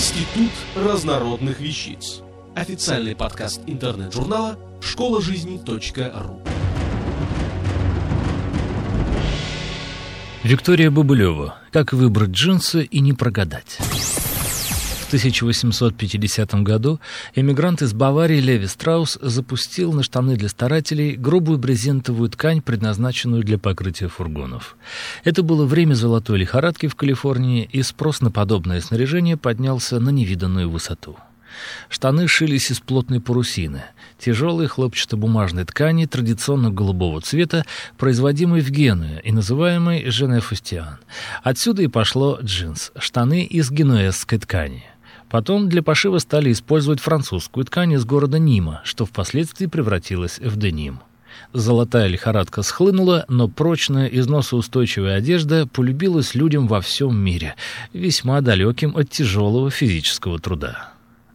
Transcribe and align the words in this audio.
Институт 0.00 0.50
разнородных 0.74 1.60
вещиц. 1.60 2.22
Официальный 2.56 3.14
подкаст 3.14 3.60
интернет-журнала 3.66 4.58
школа 4.80 5.20
жизни.ру. 5.20 6.40
Виктория 10.42 10.90
Бабылева. 10.90 11.58
Как 11.70 11.92
выбрать 11.92 12.30
джинсы 12.30 12.84
и 12.84 13.00
не 13.00 13.12
прогадать. 13.12 13.76
В 15.10 15.12
1850 15.12 16.54
году 16.62 17.00
эмигрант 17.34 17.82
из 17.82 17.92
Баварии 17.92 18.38
Леви 18.38 18.68
Страус 18.68 19.18
запустил 19.20 19.92
на 19.92 20.04
штаны 20.04 20.36
для 20.36 20.48
старателей 20.48 21.16
грубую 21.16 21.58
брезентовую 21.58 22.30
ткань, 22.30 22.62
предназначенную 22.62 23.42
для 23.42 23.58
покрытия 23.58 24.06
фургонов. 24.06 24.76
Это 25.24 25.42
было 25.42 25.66
время 25.66 25.94
золотой 25.94 26.38
лихорадки 26.38 26.86
в 26.86 26.94
Калифорнии, 26.94 27.68
и 27.72 27.82
спрос 27.82 28.20
на 28.20 28.30
подобное 28.30 28.80
снаряжение 28.80 29.36
поднялся 29.36 29.98
на 29.98 30.10
невиданную 30.10 30.70
высоту. 30.70 31.16
Штаны 31.88 32.28
шились 32.28 32.70
из 32.70 32.78
плотной 32.78 33.20
парусины, 33.20 33.82
тяжелой 34.16 34.68
хлопчатобумажной 34.68 35.64
ткани 35.64 36.06
традиционно 36.06 36.70
голубого 36.70 37.20
цвета, 37.20 37.64
производимой 37.98 38.60
в 38.60 38.70
Генуе 38.70 39.20
и 39.24 39.32
называемой 39.32 40.08
«Женефустиан». 40.08 40.98
Отсюда 41.42 41.82
и 41.82 41.88
пошло 41.88 42.38
джинс, 42.40 42.92
штаны 42.96 43.42
из 43.42 43.72
генуэзской 43.72 44.38
ткани. 44.38 44.84
Потом 45.30 45.68
для 45.68 45.82
пошива 45.82 46.18
стали 46.18 46.50
использовать 46.50 47.00
французскую 47.00 47.64
ткань 47.64 47.92
из 47.92 48.04
города 48.04 48.38
Нима, 48.38 48.82
что 48.84 49.06
впоследствии 49.06 49.66
превратилось 49.66 50.40
в 50.40 50.56
деним. 50.56 51.00
Золотая 51.52 52.08
лихорадка 52.08 52.62
схлынула, 52.62 53.24
но 53.28 53.46
прочная, 53.46 54.06
износоустойчивая 54.08 55.16
одежда 55.16 55.68
полюбилась 55.68 56.34
людям 56.34 56.66
во 56.66 56.80
всем 56.80 57.16
мире, 57.16 57.54
весьма 57.92 58.40
далеким 58.40 58.96
от 58.96 59.08
тяжелого 59.10 59.70
физического 59.70 60.40
труда. 60.40 60.89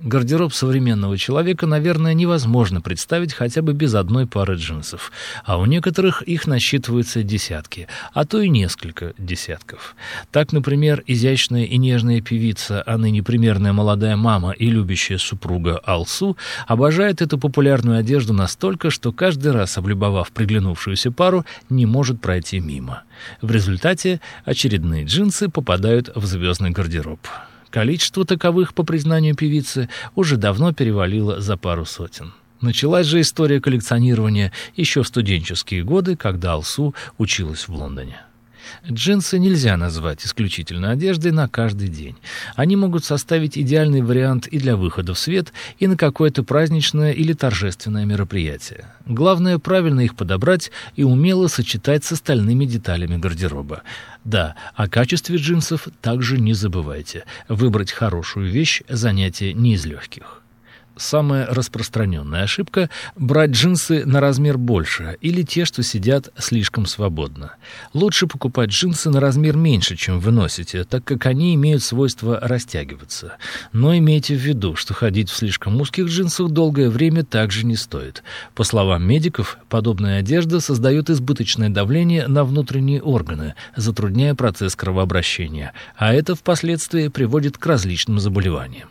Гардероб 0.00 0.54
современного 0.54 1.18
человека, 1.18 1.66
наверное, 1.66 2.14
невозможно 2.14 2.80
представить 2.80 3.34
хотя 3.34 3.62
бы 3.62 3.72
без 3.72 3.94
одной 3.94 4.26
пары 4.26 4.54
джинсов, 4.54 5.10
а 5.44 5.58
у 5.58 5.66
некоторых 5.66 6.22
их 6.22 6.46
насчитывается 6.46 7.24
десятки, 7.24 7.88
а 8.12 8.24
то 8.24 8.40
и 8.40 8.48
несколько 8.48 9.14
десятков. 9.18 9.96
Так, 10.30 10.52
например, 10.52 11.02
изящная 11.08 11.64
и 11.64 11.76
нежная 11.78 12.20
певица, 12.20 12.80
а 12.86 12.96
ныне 12.96 13.24
примерная 13.24 13.72
молодая 13.72 14.16
мама 14.16 14.52
и 14.52 14.70
любящая 14.70 15.18
супруга 15.18 15.78
Алсу 15.84 16.36
обожает 16.68 17.20
эту 17.20 17.36
популярную 17.36 17.98
одежду 17.98 18.32
настолько, 18.32 18.90
что 18.90 19.12
каждый 19.12 19.50
раз, 19.50 19.78
облюбовав 19.78 20.30
приглянувшуюся 20.30 21.10
пару, 21.10 21.44
не 21.70 21.86
может 21.86 22.20
пройти 22.20 22.60
мимо. 22.60 23.02
В 23.42 23.50
результате 23.50 24.20
очередные 24.44 25.04
джинсы 25.04 25.48
попадают 25.48 26.12
в 26.14 26.24
звездный 26.24 26.70
гардероб. 26.70 27.18
Количество 27.70 28.24
таковых, 28.24 28.74
по 28.74 28.82
признанию 28.82 29.34
певицы, 29.34 29.88
уже 30.14 30.36
давно 30.36 30.72
перевалило 30.72 31.40
за 31.40 31.56
пару 31.56 31.84
сотен. 31.84 32.32
Началась 32.60 33.06
же 33.06 33.20
история 33.20 33.60
коллекционирования 33.60 34.52
еще 34.74 35.02
в 35.02 35.08
студенческие 35.08 35.84
годы, 35.84 36.16
когда 36.16 36.54
Алсу 36.54 36.94
училась 37.18 37.68
в 37.68 37.74
Лондоне. 37.74 38.20
Джинсы 38.90 39.38
нельзя 39.38 39.76
назвать 39.76 40.24
исключительно 40.24 40.90
одеждой 40.90 41.32
на 41.32 41.48
каждый 41.48 41.88
день. 41.88 42.16
Они 42.56 42.76
могут 42.76 43.04
составить 43.04 43.58
идеальный 43.58 44.02
вариант 44.02 44.46
и 44.46 44.58
для 44.58 44.76
выхода 44.76 45.14
в 45.14 45.18
свет, 45.18 45.52
и 45.78 45.86
на 45.86 45.96
какое-то 45.96 46.42
праздничное 46.42 47.12
или 47.12 47.32
торжественное 47.32 48.04
мероприятие. 48.04 48.86
Главное 49.06 49.58
правильно 49.58 50.00
их 50.00 50.14
подобрать 50.14 50.70
и 50.96 51.02
умело 51.02 51.48
сочетать 51.48 52.04
с 52.04 52.12
остальными 52.12 52.64
деталями 52.64 53.16
гардероба. 53.16 53.82
Да, 54.24 54.56
о 54.74 54.88
качестве 54.88 55.38
джинсов 55.38 55.88
также 56.00 56.38
не 56.38 56.52
забывайте. 56.52 57.24
Выбрать 57.48 57.92
хорошую 57.92 58.50
вещь– 58.50 58.82
занятие 58.88 59.54
не 59.54 59.74
из 59.74 59.86
легких. 59.86 60.37
Самая 60.98 61.46
распространенная 61.46 62.42
ошибка– 62.42 62.90
брать 63.16 63.50
джинсы 63.50 64.04
на 64.04 64.20
размер 64.20 64.58
больше 64.58 65.16
или 65.20 65.42
те, 65.42 65.64
что 65.64 65.84
сидят 65.84 66.30
слишком 66.36 66.86
свободно. 66.86 67.54
Лучше 67.94 68.26
покупать 68.26 68.70
джинсы 68.70 69.08
на 69.08 69.20
размер 69.20 69.56
меньше, 69.56 69.96
чем 69.96 70.18
вы 70.18 70.32
носите, 70.32 70.82
так 70.82 71.04
как 71.04 71.26
они 71.26 71.54
имеют 71.54 71.84
свойство 71.84 72.40
растягиваться. 72.40 73.34
Но 73.72 73.96
имейте 73.96 74.34
в 74.34 74.40
виду, 74.40 74.74
что 74.74 74.92
ходить 74.92 75.30
в 75.30 75.36
слишком 75.36 75.80
узких 75.80 76.06
джинсах 76.06 76.48
долгое 76.50 76.90
время 76.90 77.24
также 77.24 77.64
не 77.64 77.76
стоит. 77.76 78.24
По 78.56 78.64
словам 78.64 79.06
медиков, 79.06 79.58
подобная 79.68 80.18
одежда 80.18 80.58
создает 80.58 81.10
избыточное 81.10 81.70
давление 81.70 82.26
на 82.26 82.42
внутренние 82.42 83.00
органы, 83.02 83.54
затрудняя 83.76 84.34
процесс 84.34 84.74
кровообращения, 84.74 85.74
а 85.96 86.12
это 86.12 86.34
впоследствии 86.34 87.06
приводит 87.06 87.56
к 87.56 87.64
различным 87.66 88.18
заболеваниям. 88.18 88.88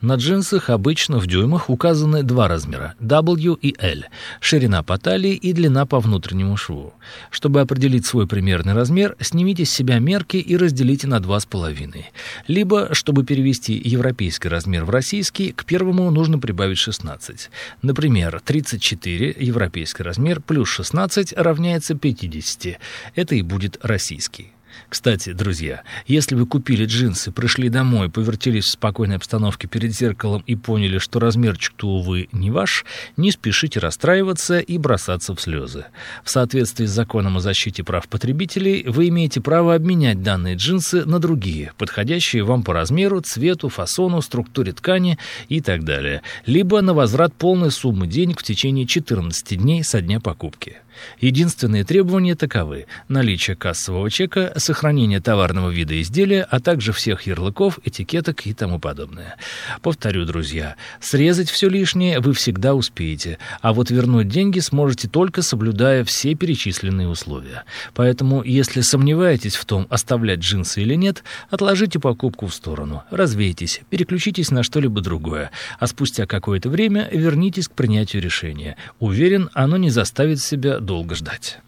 На 0.00 0.16
джинсах 0.16 0.68
обычно 0.68 1.18
в 1.18 1.26
дюймах 1.28 1.70
указаны 1.70 2.24
два 2.24 2.48
размера– 2.48 2.94
W 3.00 3.56
и 3.60 3.76
L, 3.78 4.04
ширина 4.40 4.82
по 4.82 4.98
талии 4.98 5.34
и 5.34 5.52
длина 5.52 5.86
по 5.86 6.00
внутреннему 6.00 6.56
шву. 6.56 6.92
Чтобы 7.30 7.60
определить 7.60 8.04
свой 8.04 8.26
примерный 8.26 8.72
размер, 8.72 9.16
снимите 9.20 9.64
с 9.64 9.70
себя 9.70 10.00
мерки 10.00 10.38
и 10.38 10.56
разделите 10.56 11.06
на 11.06 11.18
2,5. 11.18 12.04
Либо, 12.48 12.94
чтобы 12.94 13.24
перевести 13.24 13.80
европейский 13.84 14.48
размер 14.48 14.84
в 14.84 14.90
российский, 14.90 15.52
к 15.52 15.64
первому 15.64 16.10
нужно 16.10 16.38
прибавить 16.38 16.78
16. 16.78 17.50
Например, 17.82 18.40
34 18.44 19.36
европейский 19.38 20.02
размер 20.02 20.40
плюс 20.40 20.68
16 20.68 21.34
равняется 21.36 21.94
50. 21.94 22.78
Это 23.14 23.34
и 23.36 23.42
будет 23.42 23.78
российский. 23.82 24.52
Кстати, 24.88 25.32
друзья, 25.32 25.82
если 26.06 26.34
вы 26.34 26.46
купили 26.46 26.84
джинсы, 26.84 27.32
пришли 27.32 27.68
домой, 27.68 28.10
повертелись 28.10 28.64
в 28.64 28.70
спокойной 28.70 29.16
обстановке 29.16 29.68
перед 29.68 29.94
зеркалом 29.94 30.42
и 30.46 30.56
поняли, 30.56 30.98
что 30.98 31.18
размерчик-то, 31.18 31.88
увы, 31.88 32.28
не 32.32 32.50
ваш, 32.50 32.84
не 33.16 33.30
спешите 33.30 33.80
расстраиваться 33.80 34.58
и 34.58 34.78
бросаться 34.78 35.34
в 35.34 35.40
слезы. 35.40 35.86
В 36.24 36.30
соответствии 36.30 36.86
с 36.86 36.90
законом 36.90 37.38
о 37.38 37.40
защите 37.40 37.84
прав 37.84 38.08
потребителей, 38.08 38.84
вы 38.86 39.08
имеете 39.08 39.40
право 39.40 39.74
обменять 39.74 40.22
данные 40.22 40.56
джинсы 40.56 41.04
на 41.04 41.18
другие, 41.18 41.72
подходящие 41.78 42.44
вам 42.44 42.62
по 42.62 42.72
размеру, 42.72 43.20
цвету, 43.20 43.68
фасону, 43.68 44.20
структуре 44.20 44.72
ткани 44.72 45.18
и 45.48 45.60
так 45.60 45.84
далее, 45.84 46.22
либо 46.46 46.80
на 46.82 46.94
возврат 46.94 47.34
полной 47.34 47.70
суммы 47.70 48.06
денег 48.06 48.40
в 48.40 48.42
течение 48.42 48.86
14 48.86 49.58
дней 49.58 49.82
со 49.82 50.00
дня 50.00 50.20
покупки. 50.20 50.78
Единственные 51.20 51.84
требования 51.84 52.34
таковы– 52.34 52.86
наличие 53.08 53.56
кассового 53.56 54.10
чека, 54.10 54.52
сохранение 54.62 55.20
товарного 55.20 55.70
вида 55.70 56.00
изделия, 56.00 56.46
а 56.50 56.60
также 56.60 56.92
всех 56.92 57.26
ярлыков, 57.26 57.78
этикеток 57.84 58.46
и 58.46 58.54
тому 58.54 58.78
подобное. 58.78 59.36
Повторю, 59.82 60.24
друзья, 60.24 60.76
срезать 61.00 61.50
все 61.50 61.68
лишнее 61.68 62.20
вы 62.20 62.32
всегда 62.32 62.74
успеете, 62.74 63.38
а 63.60 63.72
вот 63.72 63.90
вернуть 63.90 64.28
деньги 64.28 64.60
сможете 64.60 65.08
только 65.08 65.42
соблюдая 65.42 66.04
все 66.04 66.34
перечисленные 66.34 67.08
условия. 67.08 67.64
Поэтому, 67.94 68.42
если 68.42 68.80
сомневаетесь 68.80 69.56
в 69.56 69.64
том, 69.64 69.86
оставлять 69.90 70.40
джинсы 70.40 70.82
или 70.82 70.94
нет, 70.94 71.24
отложите 71.50 71.98
покупку 71.98 72.46
в 72.46 72.54
сторону, 72.54 73.02
развейтесь, 73.10 73.80
переключитесь 73.90 74.50
на 74.50 74.62
что-либо 74.62 75.00
другое, 75.00 75.50
а 75.78 75.86
спустя 75.86 76.26
какое-то 76.26 76.68
время 76.68 77.08
вернитесь 77.12 77.68
к 77.68 77.72
принятию 77.72 78.22
решения. 78.22 78.76
Уверен, 79.00 79.50
оно 79.52 79.76
не 79.76 79.90
заставит 79.90 80.40
себя 80.40 80.78
долго 80.78 81.14
ждать. 81.14 81.58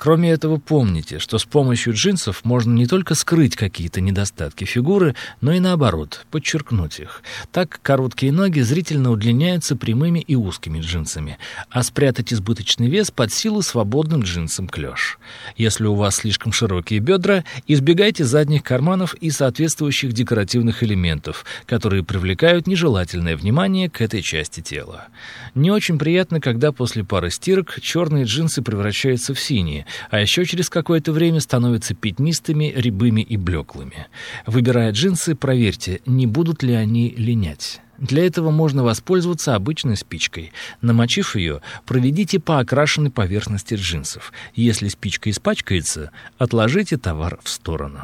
Кроме 0.00 0.30
этого, 0.30 0.56
помните, 0.56 1.18
что 1.18 1.36
с 1.36 1.44
помощью 1.44 1.92
джинсов 1.92 2.42
можно 2.42 2.72
не 2.72 2.86
только 2.86 3.14
скрыть 3.14 3.54
какие-то 3.54 4.00
недостатки 4.00 4.64
фигуры, 4.64 5.14
но 5.42 5.52
и 5.52 5.60
наоборот, 5.60 6.24
подчеркнуть 6.30 7.00
их. 7.00 7.22
Так 7.52 7.80
короткие 7.82 8.32
ноги 8.32 8.60
зрительно 8.60 9.10
удлиняются 9.10 9.76
прямыми 9.76 10.20
и 10.20 10.36
узкими 10.36 10.80
джинсами, 10.80 11.36
а 11.68 11.82
спрятать 11.82 12.32
избыточный 12.32 12.88
вес 12.88 13.10
под 13.10 13.30
силу 13.30 13.60
свободным 13.60 14.22
джинсом 14.22 14.68
клеш. 14.68 15.18
Если 15.58 15.84
у 15.84 15.94
вас 15.94 16.16
слишком 16.16 16.50
широкие 16.50 17.00
бедра, 17.00 17.44
избегайте 17.66 18.24
задних 18.24 18.62
карманов 18.62 19.12
и 19.16 19.28
соответствующих 19.28 20.14
декоративных 20.14 20.82
элементов, 20.82 21.44
которые 21.66 22.04
привлекают 22.04 22.66
нежелательное 22.66 23.36
внимание 23.36 23.90
к 23.90 24.00
этой 24.00 24.22
части 24.22 24.62
тела. 24.62 25.08
Не 25.54 25.70
очень 25.70 25.98
приятно, 25.98 26.40
когда 26.40 26.72
после 26.72 27.04
пары 27.04 27.30
стирок 27.30 27.78
черные 27.82 28.24
джинсы 28.24 28.62
превращаются 28.62 29.34
в 29.34 29.40
синие, 29.40 29.84
а 30.10 30.20
еще 30.20 30.44
через 30.44 30.68
какое-то 30.68 31.12
время 31.12 31.40
становятся 31.40 31.94
пятнистыми, 31.94 32.72
рябыми 32.76 33.20
и 33.20 33.36
блеклыми. 33.36 34.06
Выбирая 34.46 34.92
джинсы, 34.92 35.34
проверьте, 35.34 36.00
не 36.06 36.26
будут 36.26 36.62
ли 36.62 36.74
они 36.74 37.10
линять. 37.16 37.80
Для 37.98 38.24
этого 38.26 38.50
можно 38.50 38.82
воспользоваться 38.82 39.54
обычной 39.54 39.96
спичкой. 39.96 40.52
Намочив 40.80 41.36
ее, 41.36 41.60
проведите 41.84 42.40
по 42.40 42.58
окрашенной 42.58 43.10
поверхности 43.10 43.74
джинсов. 43.74 44.32
Если 44.54 44.88
спичка 44.88 45.28
испачкается, 45.30 46.10
отложите 46.38 46.96
товар 46.96 47.38
в 47.42 47.48
сторону. 47.50 48.00